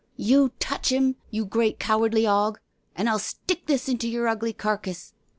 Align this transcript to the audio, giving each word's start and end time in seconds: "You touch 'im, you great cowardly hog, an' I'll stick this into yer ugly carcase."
"You 0.31 0.51
touch 0.59 0.91
'im, 0.91 1.17
you 1.29 1.45
great 1.45 1.77
cowardly 1.77 2.25
hog, 2.25 2.59
an' 2.95 3.07
I'll 3.07 3.19
stick 3.19 3.67
this 3.67 3.87
into 3.87 4.07
yer 4.09 4.25
ugly 4.25 4.51
carcase." 4.51 5.13